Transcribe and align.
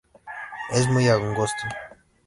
Es 0.71 0.87
muy 0.89 1.07
angosto. 1.09 1.67